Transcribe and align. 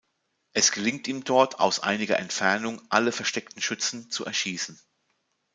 Es 0.53 0.71
gelingt 0.71 1.07
ihm 1.07 1.23
dort 1.25 1.59
aus 1.59 1.81
einiger 1.81 2.17
Entfernung, 2.17 2.81
alle 2.89 3.11
versteckten 3.11 3.61
Schützen 3.61 4.09
zu 4.09 4.25
erschießen. 4.25 4.81